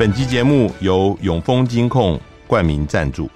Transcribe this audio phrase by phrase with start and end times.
[0.00, 3.30] 本集节目由永丰金控冠名赞助，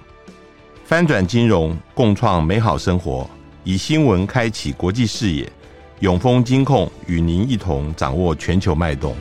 [0.83, 3.29] 翻转金融，共创美好生活，
[3.63, 5.47] 以新闻开启国际视野。
[5.99, 9.15] 永丰金控与您一同掌握全球脉动。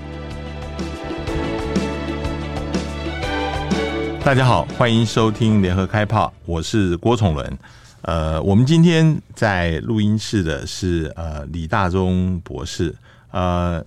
[4.25, 7.59] 大家好，欢迎收听联合开炮，我是郭崇伦。
[8.01, 12.95] 呃，我们今天在录音室的是呃李大宗博士，
[13.33, 13.85] 呃。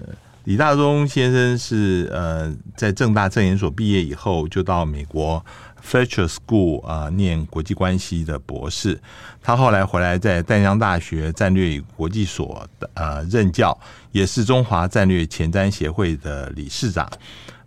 [0.47, 5.45] 李大宗先生是呃，在政大政研所毕业以后，就到美国
[5.85, 8.97] Fletcher School 啊、念国际关系的博士。
[9.43, 13.77] 他后来回来在淡江大学战略与国际所呃任教，
[14.13, 17.11] 也是中华战略前瞻协会的理事长。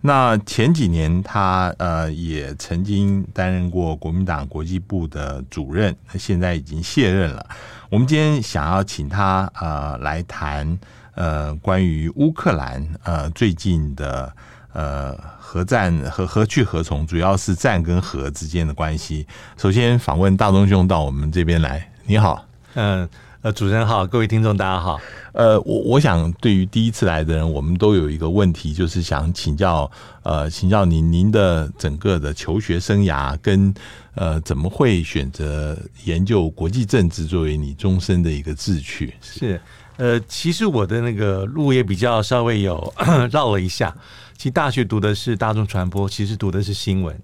[0.01, 7.47] 那前几年他呃也曾经担任过国民党国际部的主任，现在已经卸任了。
[7.91, 10.79] 我们今天想要请他呃来谈。
[11.15, 14.33] 呃，关于乌克兰呃最近的
[14.73, 19.27] 呃核战和何去何从，主要是战跟和之间的关系。
[19.57, 23.09] 首先访问大东兄到我们这边来，你好，嗯
[23.43, 25.01] 呃主持人好，各位听众大家好。
[25.33, 29.91] 呃，我我想对于第一次来的人，我们都有一个问题，就是想请教
[30.23, 33.73] 呃请教您您的整个的求学生涯跟
[34.15, 39.15] 呃怎么会选择研究国际政治作为你终身的一个志趣？
[39.23, 39.61] 是。
[40.01, 42.93] 呃，其实我的那个路也比较稍微有
[43.31, 43.95] 绕了一下。
[44.35, 47.15] 其实大学读的是大众传播，其实读的是新闻。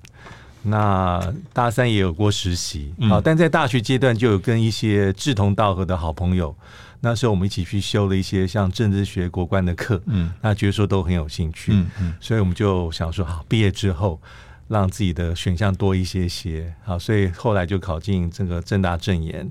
[0.62, 6.54] 那大三也有过实习，好、嗯，但在大学阶段就有跟一些志同道合的好朋友，
[7.00, 14.20] 那时候我们一起去修了一些像政治学、国关的课，嗯，那觉得说都很有兴趣，嗯嗯，所以我们就想说，好，毕业之后
[14.68, 19.48] 让自己的选项多一些些，好，所以后来就考进这个正大政研。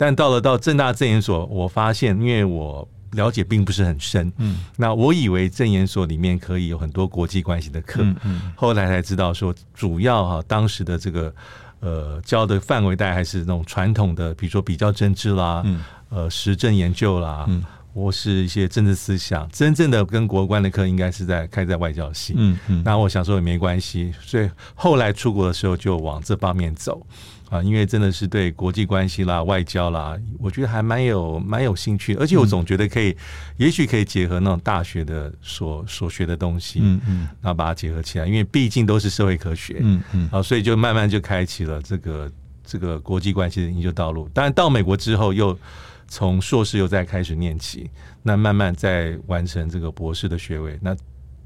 [0.00, 11.34] 但到了到正大政研所，我发现，因为我了解并不是很深，嗯，那我以为政研所里面可以有很多国际关系的课，嗯，嗯，后来才知道说，主要哈、啊、当时的这个
[11.80, 17.62] 呃教的范围带还是那种传统的，比如说比较政治啦，嗯，呃实证研究啦，嗯，
[17.92, 27.06] 或是一些政治思想，真正的跟国关的课应该是在开在外交系，嗯嗯，那我想说也没关系，所以后来出国的时候就往这方面走。
[27.50, 33.16] 啊，因为真的是对国际关系啦、外交啦，我觉得还蛮有蛮有兴趣，而且我总觉得可以，嗯、
[33.56, 42.32] 也许可以结合那种大学的所所学的东西，嗯嗯，然后把它结合起来，因为毕竟都是社会科学，嗯嗯，啊，所以就慢慢就开启了这个
[42.64, 44.28] 这个国际关系的研究道路。
[44.32, 45.58] 当然到美国之后，又
[46.06, 47.90] 从硕士又再开始念起，
[48.22, 50.96] 那慢慢再完成这个博士的学位，那。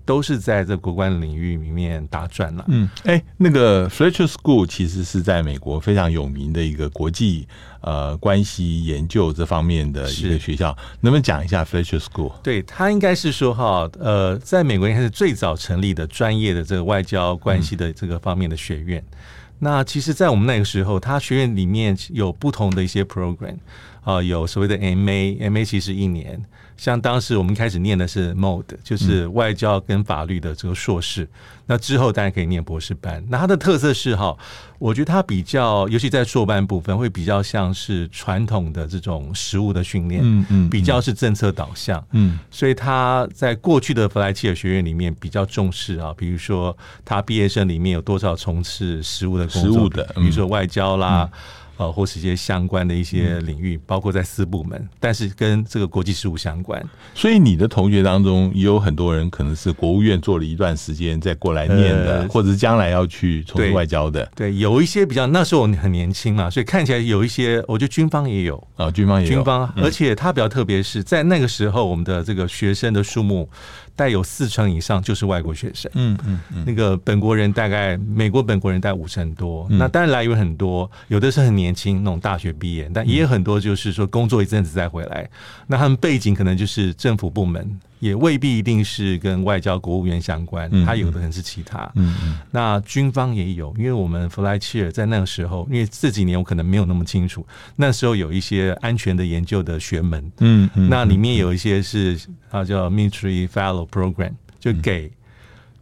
[0.04, 2.64] 都是在这国关领域里面打转了。
[2.68, 7.48] 嗯，哎，那个 Fletcher School 其实是在美国非常有名的一个国际
[7.80, 12.32] 呃关系研究这方面的一个学校，能不能讲一下 Fletcher School？
[12.42, 19.02] 对，他应该是说哈，呃，在美国应该是最早成立的专业的这个外交关系的这个方面的学院。
[19.10, 19.16] 嗯、
[19.60, 23.56] 那其实，在我们那个时候，他学院里面有不同的一些 program
[24.02, 26.44] 啊、呃，有所谓的 MA，MA 其实一年。
[26.76, 31.24] 像当时我们开始念的是 Mode，就是外交跟法律的这个硕士。
[31.24, 31.28] 嗯、
[31.66, 33.24] 那之后大家可以念博士班。
[33.28, 34.36] 那它的特色是哈，
[34.78, 42.38] 我觉得它比较，尤其在硕班部分会比较像是传统的这种实务的训练，嗯嗯，比较是政策导向，嗯。
[42.50, 51.30] 所以他在过去的弗莱切尔学院里面比较重视啊，比如说他毕业生里面有多少从事实务的工作的，比如说外交啦。
[51.32, 51.38] 嗯
[51.76, 56.82] 呃，或是一些相关的一些领域，包括在四部门，但是跟这个国际事务相关。
[57.14, 64.50] 所以你的同学当中也有很多人可能是国务院做了一段时间再过来念的，呃、或者是将来要去从事外交的对。
[64.50, 73.48] 对，有一些比较那时候我很年轻嘛，所以看起来有一些，我觉得军方也有啊、哦，军方也有，军方，而且他比较特别是在那个时候，我们的这个学生的数目。
[73.96, 85.30] 带有四成以上就是外国学生，嗯嗯嗯，那个本国人大概美国本国人带五成多，嗯、那当然来源很多，有的是很年轻那种大学毕业，但也有很多就是说工作一阵子再回来，
[85.68, 87.80] 那他们背景可能就是政府部门。
[88.00, 91.90] 也未必一定是跟外交国务院相关，他有的可能是其他。
[91.94, 97.46] 嗯嗯，那军方也有，因为我们弗莱切尔在那个时候，因为这几年我可能没有那么清楚，
[97.76, 100.32] 那时候有一些安全的研究的学门。
[100.40, 102.20] 嗯嗯，那里面有一些是
[102.50, 105.10] 啊叫 Military Fellow Program，就给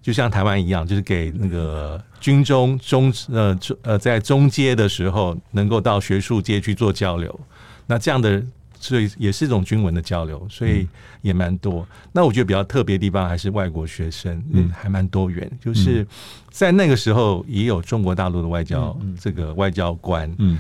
[0.01, 7.41] 就像台湾一样，就是给那个军中中呃呃在中阶的时候，能够到学术界去做交流。
[7.87, 8.43] 那这样的。
[8.85, 10.89] 所以也是一种军文的交流，所以
[11.21, 11.87] 也蛮多。
[12.11, 15.49] 那我觉得比较特别的地方还是外国学生，嗯，还蛮多元。
[15.61, 16.05] 就是
[16.51, 20.59] 在那个时候，也有中国大陆的外交，这个外交官，嗯，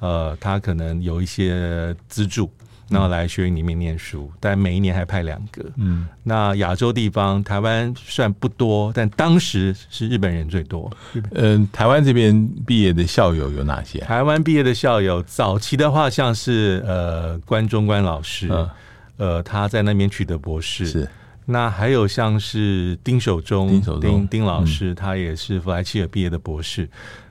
[0.00, 2.50] 呃，他可能有一些资助，
[2.92, 5.64] 然后来学院里面念书，但每一年还派两个。
[5.76, 10.90] 嗯，那亚洲地方，台湾算不多，但当时是日本人最多。
[11.32, 13.98] 嗯，台湾这边毕业的校友有哪些？
[14.00, 18.70] 台湾毕业的校友，早期的话像是呃关中关老师，嗯、
[19.16, 20.86] 呃他在那边取得博士。
[20.86, 21.08] 是。
[21.44, 26.88] 那还有像是丁守中，丁守中丁，丁老师，嗯、他也是弗莱切尔毕业的博士。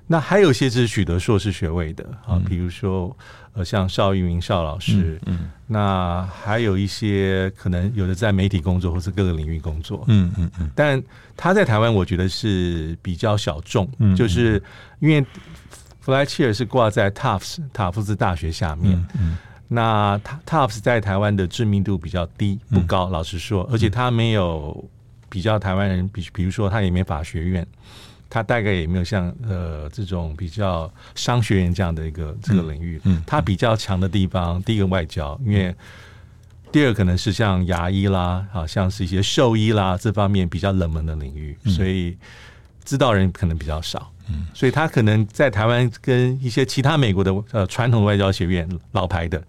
[0.07, 3.15] 那还有一些是取得硕士学位的啊，比如说
[3.53, 11.01] 呃，像邵玉明邵老师，嗯，嗯，那还有一些可能有的在媒体工作或是各个领域工作，嗯嗯嗯，但
[11.37, 14.61] 他在台湾我觉得是比较小众，嗯，就是
[14.99, 15.25] 因为
[16.01, 19.37] 弗莱切尔是挂在 Tufts 塔夫斯大学下面，嗯，嗯，
[19.73, 24.83] 那 Tufts 在台湾的知名度比较低不高，嗯、老实说，而且他没有
[25.29, 27.65] 比较台湾人，比比如说他也没法学院。
[28.33, 35.75] 他大概也没有像呃这种比较商学院这样的一个这个领域，嗯，他比较强的地方，第一个外交，因为
[36.71, 42.17] 第二可能是像牙医啦，好像是一些兽医啦这方面比较冷门的领域，所以
[42.85, 49.41] 知道人可能比较少，嗯，所以他可能在台湾跟一些其他美国的呃传统外交学院老牌的，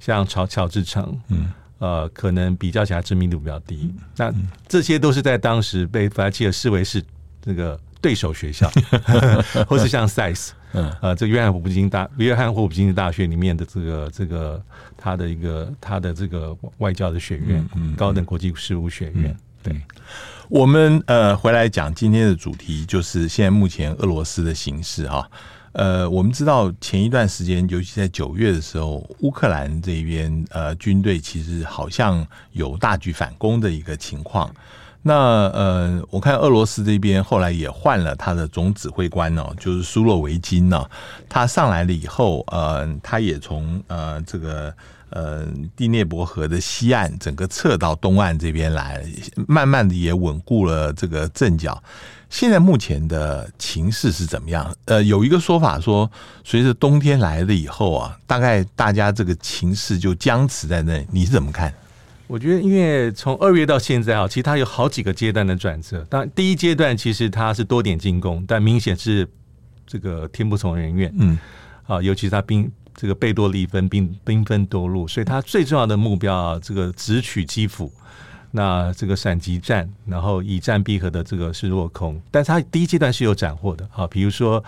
[0.00, 4.32] 像乔乔治城，嗯，呃，可能比较起来知名度比较低，那
[4.68, 7.02] 这些都是在当时被弗莱切尔视为是
[7.42, 7.78] 这个。
[8.04, 8.70] 对手学校，
[9.66, 14.62] 或是像 SICE，嗯，呃，这约翰霍普金大约翰霍普金斯大学里面的这个这个
[14.94, 19.34] 他的一个他的这个外交的学院，嗯，高等国际事务学院。
[19.62, 19.80] 对，
[20.54, 25.28] 我们呃回来讲今天的主题，就是现在目前俄罗斯的形势哈。
[25.72, 34.48] 呃，我们知道前一段时间，尤其在九月的时候，乌克兰这边呃军队其实好像有大举反攻的一个情况。
[35.02, 40.88] 那呃，我看俄罗斯这边后来也换了他的总指挥官哦，就是苏洛维金呢。
[41.28, 44.72] 他上来了以后，呃，他也从呃这个
[45.14, 45.46] 呃
[45.76, 49.02] 第聂伯河的西岸整个撤到东岸这边来，
[49.46, 51.80] 慢慢的也稳固了这个阵脚。
[52.28, 54.76] 现在目前的情势是怎么样？
[54.86, 56.10] 呃，有一个说法说，
[56.42, 61.06] 随着冬天来了以后啊，大概大家这个情势就僵持在那里。
[61.12, 61.72] 你是怎么看？
[62.26, 66.04] 我觉得，因为从二月到现在啊，其实它有好几个阶段的转折。
[66.10, 69.28] 当然，第一阶段其实它是多点进攻，但明显是
[69.86, 71.14] 这个天不从人愿。
[71.16, 71.38] 嗯，
[71.86, 77.92] 啊，尤其是他兵这个贝多利分兵兵分多路，所以他最重要的目标啊，这个直取基辅，
[78.50, 82.20] 那这个闪击战，然后以战逼和的这个是落空。
[82.30, 84.62] 但是他第一阶段是有斩获的啊，比如说。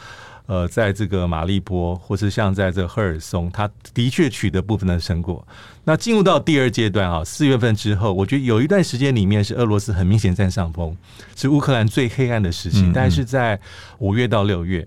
[0.48, 5.44] 呃，在这个马利波，或是像在这赫尔松，他的确取得部分的成果。
[5.82, 10.96] 那进入到第二阶段啊，四月份之后，我觉得有一段时间里面是俄罗斯很明显占上风，
[11.34, 12.88] 是乌克兰最黑暗的时期。
[12.94, 13.58] 但是在
[13.98, 14.86] 五月到六月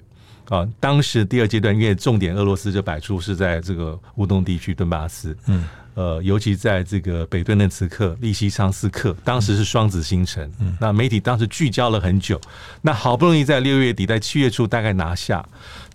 [0.50, 5.66] 啊，当时第二阶段因为重点俄罗斯就摆出是在这个乌东地区顿巴斯，嗯。
[5.96, 10.50] 呃，尤其在这个北顿涅茨克、利西昌斯克，当时是双子星城。
[10.60, 12.40] 嗯，那媒体当时聚焦了很久，
[12.81, 15.46] 那好不容易在六月底、在七月初大概拿下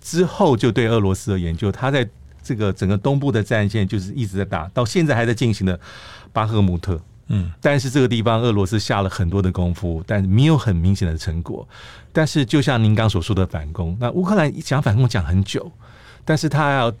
[0.01, 2.07] 之后，就对俄罗斯的研究，他在
[2.43, 5.79] 这个整个东部的战线就是一直在打，到现在还在进行的
[6.31, 7.01] 巴赫穆特。
[7.27, 11.67] 嗯，但是这个地方俄罗斯下了很多的功夫，但没有很明显的成果。
[12.11, 15.71] 但是就像您刚所说的反攻，那乌克兰讲反攻讲很久，
[16.23, 16.93] 但是他要。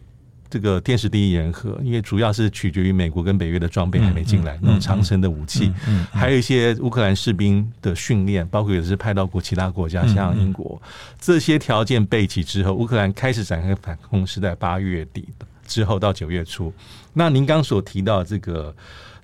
[0.47, 5.73] 这个天时地利人和，因为主要是取决于美国跟北约的装备还没进来，那种长城的武器，
[6.13, 10.79] 还有一些乌克兰士兵的训练，包括也是派到过其他国家，像英国，
[11.19, 15.27] 这些条件备齐之后，乌克兰开始展开反攻是在八月底
[15.67, 16.71] 之后到九月初。
[17.11, 18.73] 那您刚所提到这个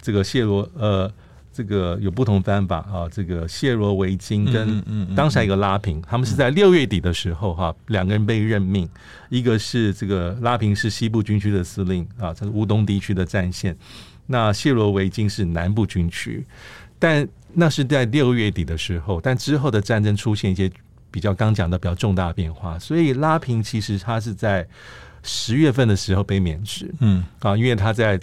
[0.02, 1.12] 这个谢罗呃。
[1.54, 4.82] 这个有不同方法啊，这个谢罗维金跟
[5.14, 8.88] 当时一个拉平，他们是在六月底的时候哈，两个人被任命，
[9.28, 13.76] 一个是这个拉平是西部军区的司令啊，这是乌东地区的战线，
[14.28, 16.46] 那谢罗维金是南部军区，
[16.98, 20.72] 但那是在六月底的时候，但之后的战争出现一些
[21.12, 24.66] 比较刚讲的比较重大的变化，所以拉平其实他是在
[25.22, 28.18] 十月份的时候被免职，嗯啊，因为他在。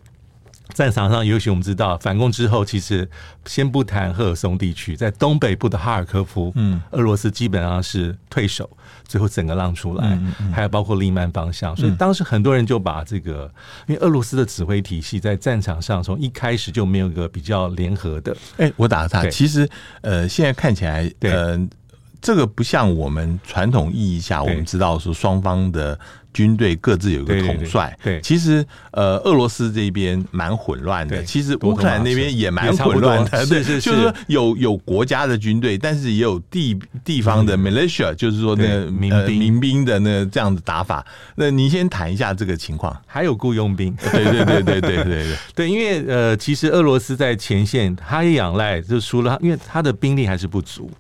[0.74, 3.08] 战场上，尤其我们知道，反攻之后，其实
[3.46, 8.68] 先不谈赫尔松地区，在东北部的哈尔科夫，嗯，俄罗斯基本上是退守，
[9.06, 13.50] 最后整个让出来，嗯嗯、还有包括利曼方向，所以当时很多人就把这个，
[13.86, 18.32] 因为俄罗斯的指挥体系在战场上从一开始就没有一个比较联合的。
[18.58, 19.68] 哎、欸，我打个岔，其实
[20.02, 21.68] 呃，现在看起来，呃。
[22.20, 25.96] 这个不像我们传统意义下，我们知道说双方的
[26.32, 27.96] 军队各自有一个统帅。
[28.02, 28.20] 对。
[28.20, 39.38] 其实呃俄罗斯这边蛮混乱的其实乌克兰那边也蛮混乱的是是就是说有有国家的军队但是也有地地方的 militia 就是说那民兵。
[39.38, 41.04] 民兵的那这样子打法。
[41.36, 42.96] 那您先谈一下这个情况。
[43.06, 43.94] 还有雇佣兵。
[43.96, 45.04] 对对对对对对。
[45.04, 50.90] 对对 因为呃其实俄罗斯在前线他也仰赖就除了因为他的兵力还是不足。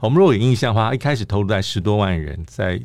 [0.00, 2.80] 我们如果有印象的话一开始投入在十多万人在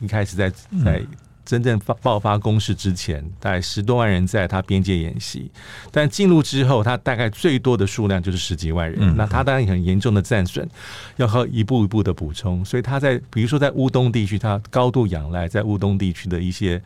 [0.00, 0.50] 一开始在
[0.82, 1.02] 在
[1.44, 5.50] 真正发爆发攻势之前，大概十多万人在他边界演习，
[5.90, 9.16] 但进入之后，他大概最多的数量就是十几万人。
[9.16, 10.68] 那他当然很严重的战损，
[11.16, 12.64] 要靠一步一步的补充。
[12.64, 16.82] 所以他在比如说在乌东地区，他高度仰赖在乌东地区的一些。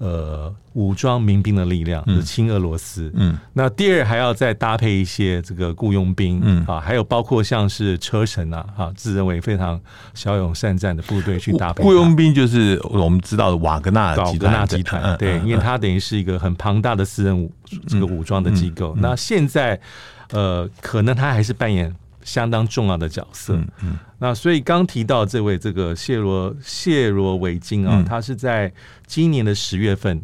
[0.00, 9.78] 呃，武装民兵的力量就是亲俄罗斯，嗯，那第二还要再搭配一些这个雇佣兵，嗯啊，还有包括像是车臣啊，哈，自认为非常
[10.14, 11.82] 骁勇善战的部队去搭配。
[11.82, 17.52] 雇佣兵就是我们知道的瓦格纳瓦格纳集团，对，因为它等于是一个很庞大的私人武
[17.86, 18.96] 这个武装的机构。
[18.98, 19.78] 那现在
[20.32, 21.94] 呃，可能他还是扮演。
[22.22, 23.54] 相当重要的角色。
[23.54, 28.72] 嗯，嗯，那所以刚提到这位这个谢罗谢罗维金啊，嗯、他是在
[29.06, 30.20] 今年的十月份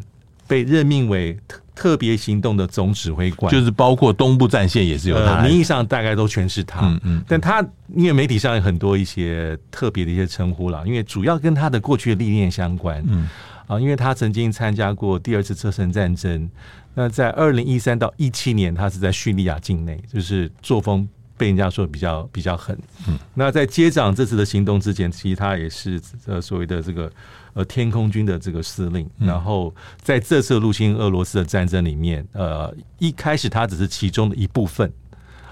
[0.47, 6.81] 被任命为特特别行动的总指挥官，就是包括东部战线也是有他、呃，名义上大概都全是他。
[6.87, 7.63] 嗯嗯，但他
[7.95, 13.03] 因为媒体上有很多一些特别的一些称呼了，因为主要跟他的过去的历练相关。
[13.07, 13.29] 嗯
[13.67, 16.49] 啊，因为他曾经参加过第二次车臣战争，
[16.95, 21.07] 那在二零一三到一七年，他是在叙利亚境内，就是作风。
[21.37, 22.77] 被人家说比较比较狠，
[23.07, 27.11] 嗯，那在接掌这次的行动之前，其实他也是呃所谓的这个
[27.53, 34.91] 呃天空军的这个司令，然后在这次入侵俄罗斯的战争里面，呃一开始他只是其中的一部分，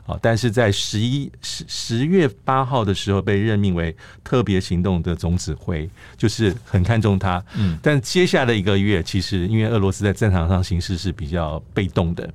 [0.08, 5.88] 啊，但是在十一十十月八号的时候被任命为特别行动的总指挥，
[6.18, 12.28] 就是很看重他，嗯，但接下来的一个月，其实因为俄罗斯在战场上形势是比较被动的。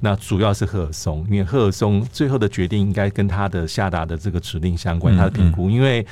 [0.00, 5.68] 那主要是赫尔松，因为赫尔松最后的决定应该跟他的下达的这个指令相关，他的评估。
[5.68, 6.06] 因为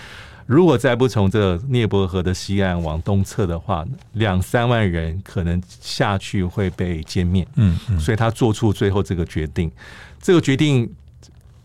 [0.46, 7.46] 如果再不从这个聂伯河的西岸往东侧的话，两三万人可能下去会被歼灭。
[7.54, 9.70] 嗯，所以他做出最后这个决定。
[10.20, 10.92] 这个决定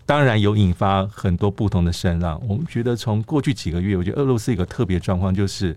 [0.05, 2.39] 当然有引发很多不同的声浪。
[2.47, 5.75] 我们觉得从过去几个月，我觉得俄罗斯一个特别状况就是，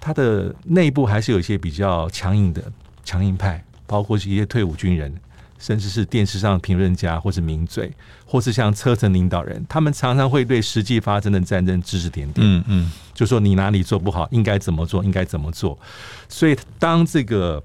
[0.00, 2.62] 他的内部还是有一些比较强硬的
[3.04, 3.64] 强硬派。
[3.92, 5.14] 包括是一些退伍军人，
[5.58, 7.92] 甚至是电视上评论家，或是名嘴，
[8.24, 12.46] 或是像车臣领导人，他们常常会对实际发生的战争指指点点。
[12.46, 15.78] 嗯嗯，就说你哪里做不好，应该怎么做，应该怎么做。
[16.26, 17.62] 所以当这个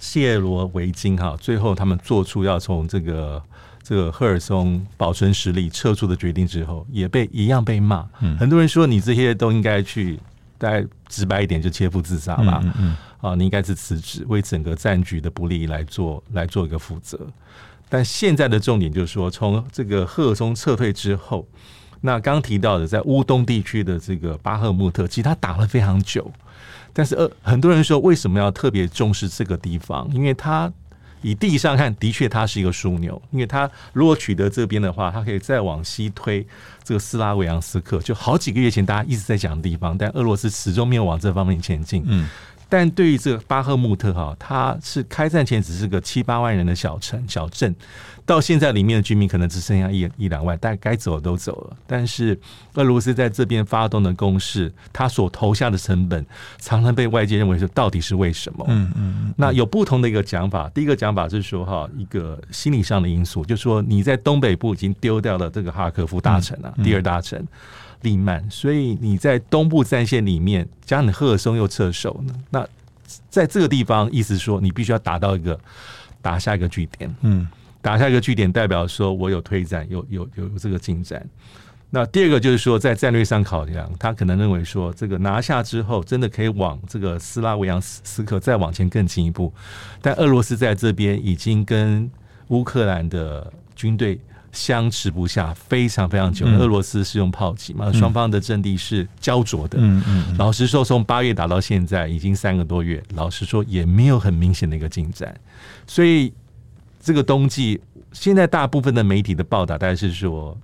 [0.00, 3.42] 谢罗维金哈，最后他们做出要从这个
[3.82, 8.08] 这个赫尔松保存实力撤出的决定之后，也被一样被骂。
[8.20, 10.18] 嗯，很多人说你这些都应该去，
[10.62, 12.60] 再直白一点就切腹自杀吧。
[12.62, 12.96] 嗯嗯。
[13.20, 17.18] 啊，你应该是辞职，为整个战局的不利来做来做一个负责。
[17.88, 21.44] 但现在的重点就是说，从这个赫尔松撤退之后，
[22.00, 26.30] 那刚提到的在乌东地区的这个巴赫穆特，其实他打了非常久。
[26.92, 30.08] 但是呃，很多人说为什么要特别重视这个地方？
[30.12, 30.72] 因为他
[31.22, 33.20] 以地上看，的确它是一个枢纽。
[33.30, 36.46] 因为它如果取得这边的话，它可以再往西推
[36.84, 42.02] 这个斯拉维扬斯克，就好几个月前大家一直在讲的地方，但俄罗斯始终没有往这方面前进。
[42.06, 42.28] 嗯。
[42.68, 47.74] 但对于这个巴赫穆特哈，它是开战前只是个七八万人的小城小镇，
[48.24, 51.76] 到现在里面的居民可能只剩下一一两万，但该走的都走了。
[51.86, 52.38] 但是
[52.74, 56.24] 俄罗斯在这边发动的攻势，他所投下的成本，
[56.58, 58.64] 常常被外界认为是到底是为什么？
[58.68, 59.34] 嗯嗯。
[59.36, 67.46] 那有不同的一个讲法，第一个讲法是说哈，一个心理上的因素，就是说你在东北部已经丢掉了这个哈尔科夫大城了，第二大城。
[68.02, 72.66] 利曼，所以你在东部战线里面，加上你赫尔松又撤守，那
[73.30, 75.56] 在这个地方，意思说你必须要达到一个
[76.20, 77.46] 打下一个据点，嗯，
[77.82, 81.22] 打下一个据点代表说我有推展，有有有这个进展。
[81.90, 89.52] 那第二个就是说，在战略上考量，他可能认为说，这个拿下之后，真的可以往这个斯拉维扬斯克再往前更进一步，
[90.00, 92.10] 但俄罗斯在这边已经跟
[92.48, 94.18] 乌克兰的军队。
[94.54, 96.44] 相持不下，非常非常久。
[96.44, 99.78] 俄罗斯是用炮击嘛，双方的阵地是焦灼的。
[99.80, 100.36] 嗯嗯。
[100.36, 103.02] 老实说，从八月打到现在，已经三个多月。
[103.14, 105.34] 老实说，也没有很明显的一个进展。
[105.86, 106.30] 所以，
[107.02, 107.80] 这个冬季，
[108.12, 110.56] 现在大部分的媒体的报道，大概是说，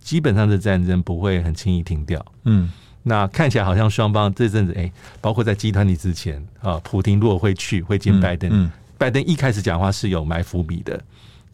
[0.00, 2.24] 基本上的战争不会很轻易停掉。
[2.44, 2.70] 嗯。
[3.02, 11.00] 那看起来好像双方这阵子，哎，包括在集团里之前啊，普京如果会去会见拜登，拜登一开始讲话是有埋伏笔的。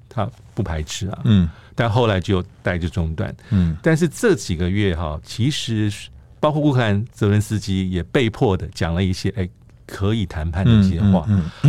[0.08, 5.92] 他不排斥啊，嗯，但后来就带着中断，嗯，但是这几个月哈，其实
[6.38, 9.48] 包括乌克兰泽连斯基也被迫的讲了一些，哎，
[9.86, 11.26] 可以谈判的一些话。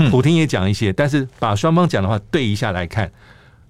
[0.10, 3.12] 普京也讲一些，但是把双方讲的话对一下来看，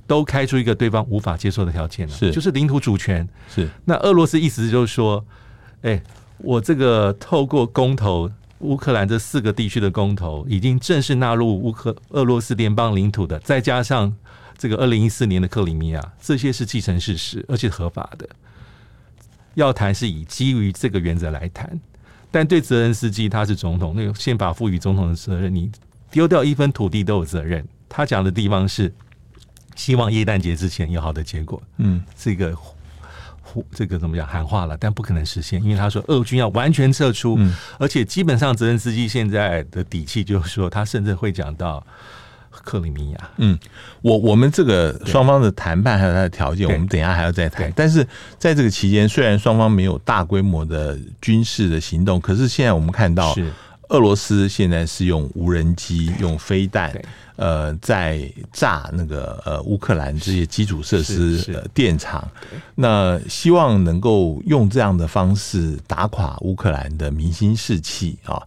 [0.07, 3.27] 都开出一个对方无法接受的条件了，是就是领土主权。
[3.49, 5.25] 是那俄罗斯意思就是说，
[5.81, 6.01] 哎，
[6.37, 14.15] 我这个透过公投，乌克兰这四个地区的公投已经正式纳入乌克俄罗斯联邦领土的，再加上
[14.57, 18.27] 这个二零一四年的克里米亚，这些是既成事实，而且合法的。
[19.55, 21.79] 要谈是以基于这个原则来谈，
[22.35, 25.71] 但对泽连斯基他是总统，那个宪法赋予总统的责任，你
[26.11, 27.65] 丢掉一分土地都有责任。
[27.87, 28.93] 他讲的地方是
[29.73, 32.53] 希望耶诞节之前有好的结果，嗯，这个
[33.71, 41.81] 这个怎么讲喊话了，但不可能实现，因为他说俄军要完全撤出，嗯、而且基本上泽连斯基现在的底气就是说，他甚至会讲到。
[42.63, 43.57] 克里米亚，嗯，
[44.01, 47.71] 我我们这个双方的谈判还有它的条件，我们等一下还要再谈。
[47.75, 48.07] 但是
[48.37, 53.35] 在这个期间，虽然双方没有大规模的军事的行动，可是现在我们看到，
[53.89, 56.91] 俄罗斯现在是用无人机、用飞弹，
[57.35, 58.21] 呃，在
[58.51, 62.27] 炸那个呃乌克兰这些基础设施、呃电厂，
[62.73, 68.41] 那希望能够用这样的方式打垮乌克兰的民心士气啊。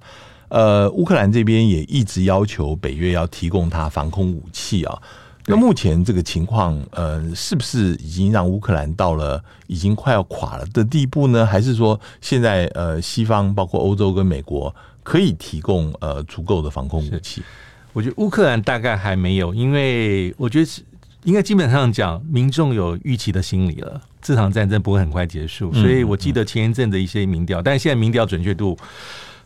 [0.48, 4.98] 呃，乌克兰这边也一直要求北约要提供他防空武器啊。
[5.50, 11.46] 那目前这个情况，呃，是不是已经让乌克兰到了已经快要垮了的地步呢？
[11.46, 17.42] 还是说现在呃，西方包括欧洲跟美国可以提供呃足够的防空武器？
[17.94, 20.82] 我觉得乌克兰大概还没有，因为我觉得是
[21.24, 25.72] 应该基本上讲，民众有预期的心理了，这场战争不会很快结束。
[25.72, 28.76] 所以我记得前一阵的一些民调，但是现在民调准确度。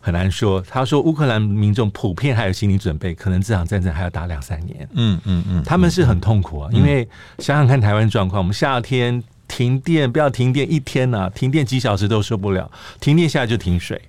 [0.03, 0.61] 很难说。
[0.69, 4.87] 他说，乌克兰民众普遍还有心理准备，可能这场战争还要打两三年。
[4.95, 12.69] 嗯嗯嗯，他们是很痛苦啊，因为想想看台湾状况，我们夏天停电，不要停电一天呐、啊，停电几小时都受不了，
[12.99, 14.01] 停电下来就停水。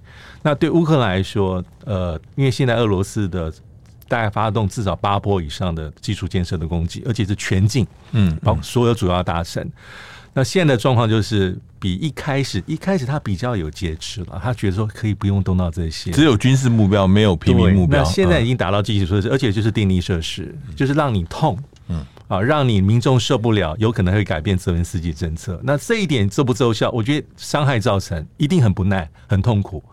[0.41, 3.53] 那对乌克兰来说，呃，因为现在俄罗斯的
[4.07, 9.69] 大概发动至少八波以上的基础建设的攻击，而且是全境，嗯，包括所有主要大城。
[10.33, 18.01] 那现在的状况就是比一开始，一开始他比较有节制了，他觉得说可以不用动到这些，只有军事目标，没有平民目标。
[18.01, 25.59] 那现在已经达到基础设施，而且就是电力设施，就是让你痛，嗯啊，让你民众受不了，有可能会改变泽连斯基政策。
[25.63, 26.89] 那这一点奏不奏效？
[26.89, 29.83] 我觉得伤害造成一定很不耐，很痛苦，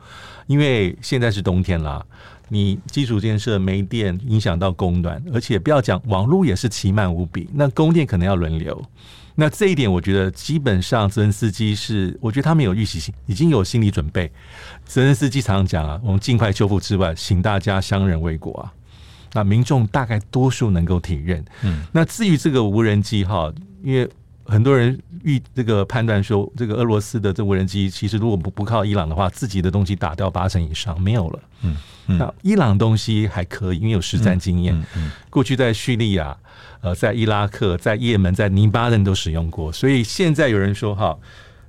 [0.47, 2.03] 因为现在是冬天啦，
[2.49, 8.83] 你基础建设没电，影响到供暖，而且不要讲网络也是奇慢无比，那供电可能要轮流。
[9.35, 14.31] 那这一点，我觉得基本上泽连斯基是，我觉得他们有预习性，已经有心理准备。
[14.85, 18.73] 泽连斯基常常讲啊，我们尽快修复之外，请大家相忍为国啊。
[19.33, 21.45] 那民众大概多数能够体认。
[21.63, 24.09] 嗯，那至于这个无人机哈，因为
[24.51, 31.41] 很多人预这个判断说，这个俄罗斯的这无人机其实如果不不靠伊朗的话，自己的东西打掉八成以上没有了。
[31.63, 31.77] 嗯，
[32.09, 34.75] 嗯，那伊朗东西还可以，因为有实战经验。
[34.75, 36.37] 嗯，嗯，过去在叙利亚。
[36.83, 41.19] 呃，在伊拉克、在也门、在黎巴嫩都使用过，所以现在有人说哈，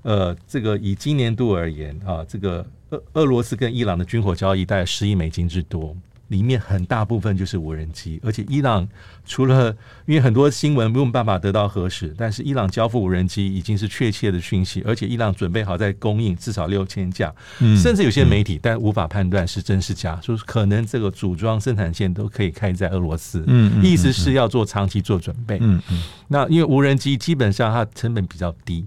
[0.03, 5.93] 呃，这个以今年度而言啊，这个俄俄罗斯跟伊朗的军火交易大概十亿美金之多。
[6.31, 8.87] 里面很大部分就是无人机，而且伊朗
[9.25, 28.85] 除了因为很多新闻没有办法得到核实，但是伊朗交付无人机已经是确切的讯息，而且伊朗准备好在供应至少六千架，嗯，甚至有些媒体但无法判断是真是假，说可能这个组装生产线都可以开在俄罗斯，嗯，意思是要做长期做准备，嗯嗯，那因为无人机基本上它成本比较低。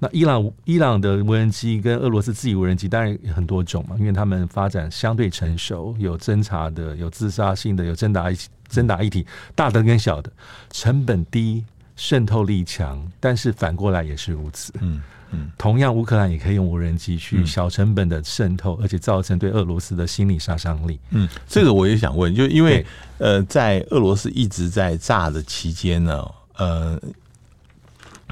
[0.00, 8.36] 那伊朗伊朗的无人机跟俄罗斯自己无人机当然很多种嘛，因为他们发展相对成熟，有侦察的，有自杀性的，有侦打一
[8.68, 10.30] 侦打一体，大的跟小的，
[10.70, 11.64] 成本低，
[11.96, 14.72] 渗透力强，但是反过来也是如此。
[14.80, 20.98] 嗯嗯，同样乌克兰也可以用无人机去小成本的渗透，而且造成对俄罗斯的心理杀伤力。
[21.10, 22.84] 嗯，这个我也想问，就因为
[23.18, 26.26] 呃，在俄罗斯一直在炸的期间呢，
[26.56, 27.00] 呃。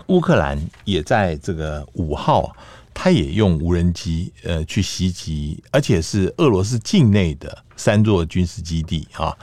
[0.08, 2.54] 乌克兰也在这个五号，
[2.92, 9.36] 他也用无人机呃去袭击，而且是俄罗斯境内的三座军事基地啊。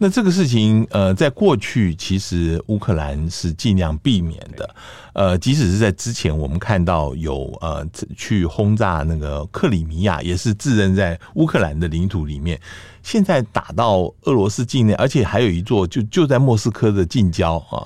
[0.00, 4.74] 那这个事情呃，在过去其实乌克兰是尽量避免的。
[5.12, 7.84] 呃，即使是在之前，我们看到有呃
[8.16, 12.60] 去轰炸那个克里米亚，也是自认在乌克兰的领土里面。
[13.02, 17.82] 现在打到俄罗斯境内，而且还有一座就就在莫斯科的近郊啊。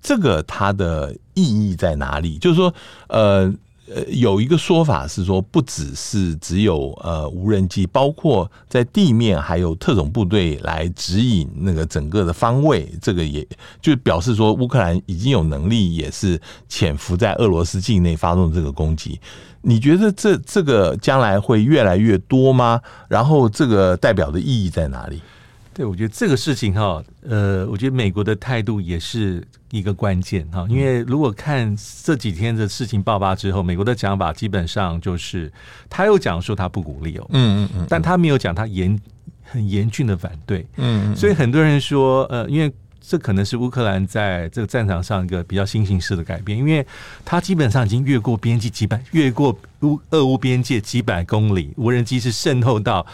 [0.00, 2.38] 这个它的意义在哪里？
[2.38, 2.72] 就是说，
[3.08, 3.52] 呃，
[3.92, 13.46] 呃，有一个说法是说，不只是只有呃无人机，包括在地面还有特种部队来指引那个整个的方位，这个也
[13.80, 19.20] 就表示说乌克兰已经有能力，也是潜伏在俄罗斯境内发动这个攻击。
[19.62, 22.80] 你觉得这这个将来会越来越多吗？
[23.08, 25.20] 然后这个代表的意义在哪里？
[25.78, 30.66] 对，我觉得这个事情哈，呃，我觉得美国的态度也是一个关键哈。
[30.68, 35.52] 因为如果看这几天的事情爆发之后，美国的讲法基本上就是，
[35.88, 38.98] 他又讲说他不鼓励哦，嗯嗯嗯，但他没有讲他严
[39.44, 46.84] 很严峻的反对，嗯嗯，所以很多人说，呃，因为这可能是乌克兰在这个战场上一个比较新形式的改变，因为
[47.24, 53.06] 他基本上已经越过边境几百，越过乌俄乌边界几百公里，无人机是渗透到。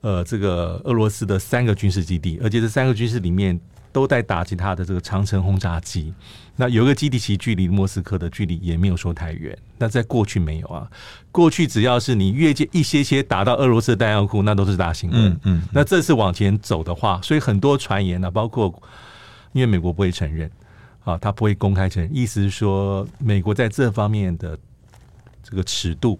[0.00, 3.58] 呃，这个俄罗斯的三个军事基地，而且这三个军事里面
[3.90, 6.14] 都在打击他的这个长城轰炸机。
[6.54, 9.56] 那有一个基地其实距离莫斯科的距离也没有说太远。
[9.76, 10.88] 那在过去没有啊，
[11.32, 15.26] 过去只要是你越界一些些打到俄罗斯的弹药库，那都是大新闻。
[15.26, 15.62] 嗯嗯。
[15.72, 18.72] 那这次往前走的话，所以很多传言呢、啊，包括
[19.52, 20.50] 因为美国不会承认
[21.04, 24.56] 啊，他不会公开承认，意思是说美国在这方面的
[25.42, 26.18] 这个尺度。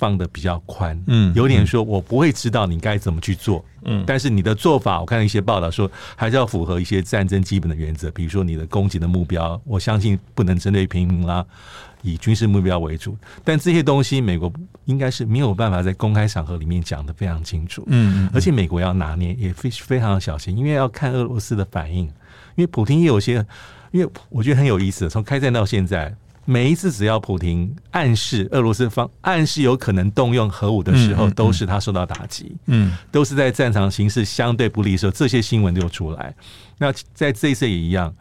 [0.00, 11.44] 放的比较宽，嗯，有点说我不会知道你该怎么去做，嗯，但是你的做法，我看了一些报道说，还是要符合一些战争基本的原则，比如说你的攻击的目标，我相信不能针对平民啦，
[12.00, 13.14] 以军事目标为主。
[13.44, 14.50] 但这些东西，美国
[14.86, 22.06] 应该是没有办法在公开场合里面讲的非常清楚，嗯，而且美国要拿捏也非非常小心，因为要看俄罗斯的反应，
[22.56, 23.44] 因为普京也有些，
[23.90, 26.16] 因为我觉得很有意思，从开战到现在。
[26.50, 32.50] 每一次只要普廷暗示俄罗斯方暗示有可能动用核武的时候，都是他受到打击。
[32.66, 36.34] 嗯，都是在战场形势相对不利的时候，这些新闻就出来。
[36.78, 38.12] 那在这一次也一样，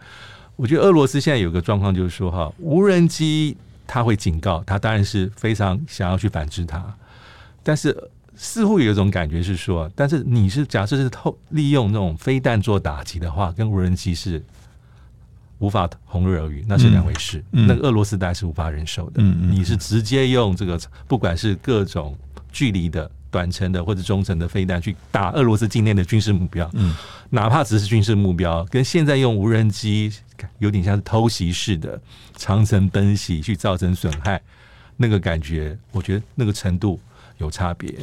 [0.56, 6.86] 我觉得俄罗斯现在有个状况就是说，哈，无人机他会警告，他当然是非常想要去反制它，
[7.64, 7.98] 但是
[8.36, 14.40] 似乎有一种感觉是说，但是你是假设是透利用那种飞弹做打击的话，跟无人机是。
[15.60, 17.44] 无法同日而语，那是两回事。
[17.52, 19.22] 那个俄罗斯大概是无法忍受的。
[19.22, 22.18] 你是直接用这个，不管是各种
[22.52, 26.96] 距离的、短程的或者中程的飞弹去打俄罗斯境内的军事目标，嗯、
[27.30, 30.12] 哪怕只是军事目标，跟现在用无人机
[30.58, 32.02] 有点像是偷袭式的
[32.36, 34.42] 长程奔袭去造成损害，
[34.98, 37.00] 那个感觉，我觉得那个程度
[37.38, 37.94] 有差别。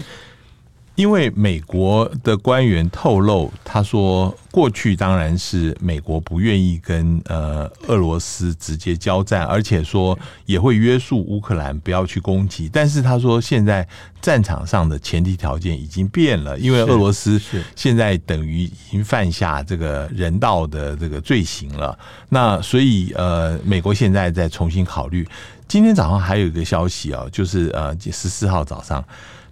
[0.97, 12.69] 因为美国的官员透露，他说过去当然是美国不愿意跟呃俄罗斯直接交战，而且说也会约束乌克兰不要去攻击。
[12.73, 13.87] 但是他说现在
[14.23, 17.39] 战场上的前提条件已经变了，因为俄罗斯
[17.75, 21.97] 现在等于已经犯下这个人道的这个罪行了。
[22.31, 25.29] 那所以呃，美国现在在重新考虑。
[25.69, 29.05] 今天早上还有一个消息啊，就是呃十四号早上。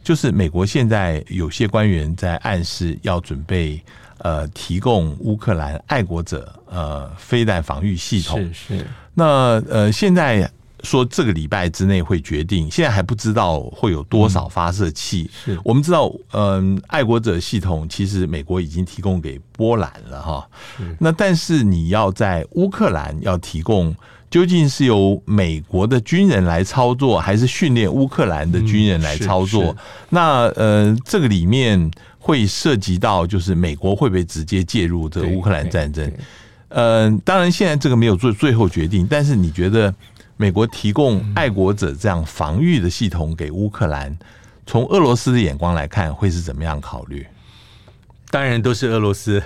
[0.05, 3.83] 就是美国现在有些官员在暗示要准备
[4.19, 8.39] 呃提供乌克兰爱国者呃飞弹防御系统。
[8.53, 8.87] 是是。
[9.15, 10.49] 那呃现在
[10.83, 15.31] 说这个礼拜之内会决定，现在还不知道会有多少发射器。
[15.33, 15.59] 是。
[15.65, 20.47] 我们知道，嗯，爱国者系统其实美国已经提供给波兰了哈。
[20.77, 20.97] 是。
[21.01, 23.97] 那但是你要在乌克兰要提供。
[24.35, 29.67] 究竟是由美国的军人来操作，还是训练乌克兰的军人来操作？
[29.67, 29.77] 嗯、
[30.09, 36.11] 那呃，这个里面会涉及到，就是美国会不会直接介入这个乌克兰战争？
[36.69, 39.95] 呃，当然现在这个没有做最后决定，但是你觉得
[40.37, 44.19] 美国提供爱国者这样防御的系统给乌克兰，
[44.67, 47.25] 从俄罗斯的眼光来看，会是怎么样考虑？
[48.33, 49.41] 当然都是俄罗斯。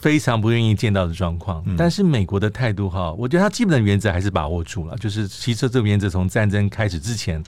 [0.00, 4.96] 非常不愿意见到的状况，但是美国的态度哈，我觉得他基本的原则还是把握住了。
[4.96, 7.42] 就是其实这个原则从战争开始之前，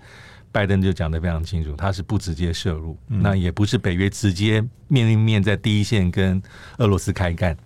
[0.51, 6.43] 拜登就讲得非常清楚，他是不直接涉入，那也不是北约直接面对面在第一线跟
[6.79, 7.57] 俄罗斯开干。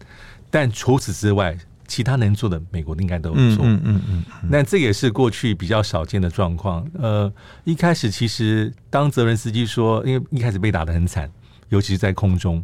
[0.51, 1.57] 但除此之外，
[1.89, 3.65] 其他能做的，美国应该都有做。
[3.65, 4.25] 嗯嗯嗯。
[4.51, 6.87] 那这也是过去比较少见的状况。
[6.99, 7.33] 呃，
[7.65, 11.31] 一开始其实当泽伦斯基说，因为一开始被打得很惨，
[11.71, 12.63] 尤其是在空中。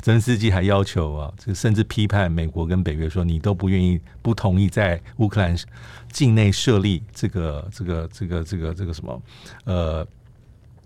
[0.00, 5.54] 泽连斯基还要求啊，这甚至批判美国跟北约说，你都不愿意、不同意在乌克兰
[6.10, 9.22] 境内设立这个、这个、这个、这个、这个什么？
[9.64, 10.06] 呃，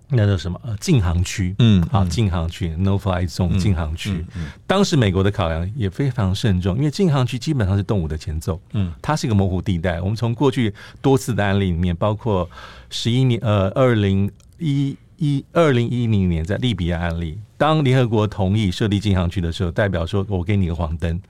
[0.08, 0.60] 那叫什么？
[0.64, 1.54] 呃，禁航区。
[1.60, 4.10] 嗯，啊，禁航区 （No Fly Zone） 禁航区。
[4.10, 8.60] 嗯，嗯，当时美国的考量也非常慎重，因为禁航区基本上是动武的前奏。
[8.72, 10.00] 嗯，它是一个模糊地带。
[10.00, 12.50] 我们从过去多次的案例里面，包括
[12.90, 14.96] 十一年，呃，二零一。
[15.16, 21.20] 一二零一零年在利比亚案例，当联合国同意设立禁航区的时候，代表说我给你个黄灯，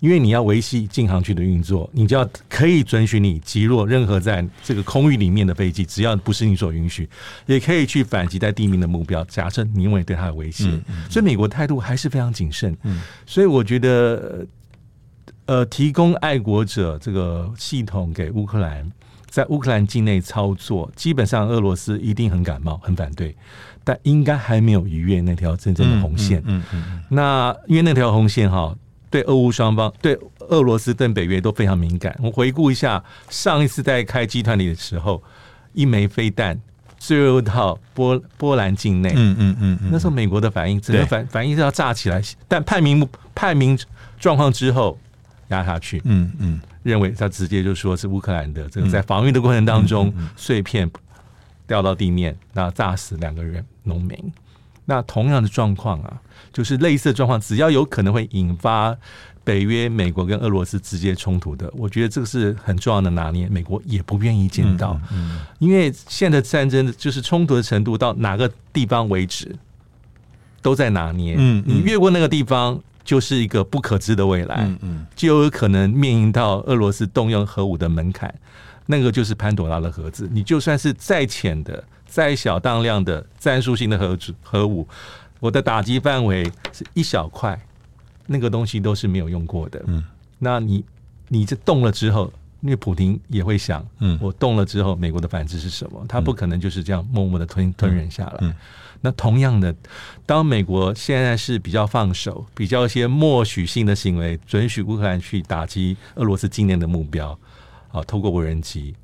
[0.00, 7.08] 因为你要维系禁航区的运作，你就要可以准许你击落任何在这个空域里面的飞机，只要不是你所允许，
[7.46, 9.24] 也可以去反击在地面的目标。
[9.26, 12.76] 假设你认为对它有威胁，嗯嗯、所以美国态度还是非常谨慎。
[12.82, 14.46] 嗯，所以我觉得，
[15.46, 18.90] 呃，提供爱国者这个系统给乌克兰，
[19.32, 23.34] 在乌克兰境内操作，基本上俄罗斯一定很感冒、很反对，
[23.82, 26.42] 但应该还没有逾越那条真正的红线。
[26.44, 28.76] 嗯嗯，嗯，那因为那条红线哈。
[29.10, 30.18] 对俄乌双方，对
[30.48, 32.18] 俄罗斯、对北约都非常敏感。
[32.22, 35.22] 我回顾一下，上一次在开集团里的时候，
[35.74, 36.58] 一枚飞弹
[36.98, 43.78] 坠入到波波兰境内，嗯嗯嗯，那时候美国的反应，整个反反应是要炸起来，但判明判明
[44.18, 44.98] 状况之后
[45.48, 50.90] 压下去，嗯嗯，认为他直接就说是乌克兰的这个在防御的过程当中碎片
[51.66, 54.16] 掉到地面，然后炸死两个人农民。
[54.84, 56.20] 那同样的状况啊，
[56.52, 58.96] 就是类似的状况，只要有可能会引发
[59.44, 69.54] 北约、美国跟俄罗斯直接冲突的，我觉得这个是很重要的拿捏，美国也不愿意见到，嗯，嗯，因为现在的战争就是冲突的程度到哪个地方为止，
[70.60, 78.34] 都在拿捏，嗯，你越过那个地方，就是一个不可知的未来，嗯嗯，就有可能面临到俄罗斯动用核武的门槛，
[78.86, 81.82] 那个就是潘朵拉的盒子，你就算是再浅的。
[82.04, 84.86] 再小当量的战术性的核子核武，
[85.40, 87.58] 我的打击范围是一小块，
[88.26, 89.82] 那个东西都是没有用过的。
[89.86, 90.04] 嗯，
[90.38, 90.84] 那你
[91.28, 96.04] 你这动了之后，因为普京也会想，嗯，我动了之后，美国的反制是什么？
[96.06, 98.36] 他不可能就是这样默默的吞吞忍下来。
[98.42, 98.54] 嗯，
[99.02, 99.74] 那同样的，
[100.24, 107.38] 当美国现在是比较放手，比较一些默许性的行为，准许乌克兰去打击俄罗斯今年的目标，
[107.90, 108.94] 啊，透过无人机，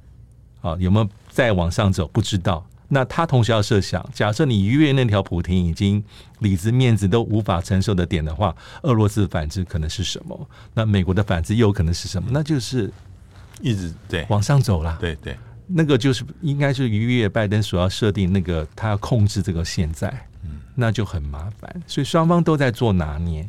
[0.63, 2.09] 啊，有没有再往上走？
[2.09, 2.65] 不知道。
[2.91, 6.03] 那他同时要设想，假设你逾越那条普廷已经
[6.39, 10.49] 里子面子都无法承受的点的话，俄罗斯的反制可能是什么？
[10.73, 12.31] 那美国的反制又可能是什么？
[12.33, 12.91] 那就是
[13.61, 14.97] 一直对往上走了。
[14.99, 15.37] 对对，
[15.69, 20.09] 那个就是应该是逾越拜登所要设定那个他要控制这个现在，
[20.43, 21.83] 嗯，那就很麻烦。
[21.87, 23.47] 所以双方都在做拿捏。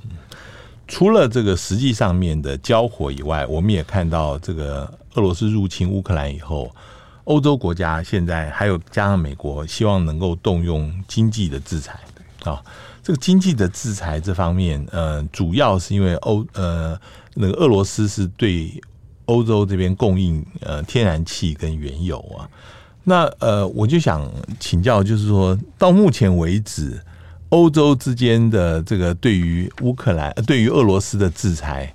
[0.88, 6.74] 除了这个实际上面的交火以外，我们也看到这个俄罗斯入侵乌克兰以后。
[7.26, 12.00] 欧洲国家现在还有加上美国，希望能够动用经济的制裁
[12.44, 12.60] 啊。
[13.04, 17.00] 这个经济的制裁这方面，呃，主要是因为欧呃
[17.36, 18.82] 那个俄罗斯是对
[19.30, 22.50] 欧洲这边供应呃天然气跟原油啊。
[23.04, 27.00] 那呃，我就想请教，就是说到目前为止，
[27.50, 31.94] 欧洲之间的这个对于乌克兰、对于俄罗斯的制裁，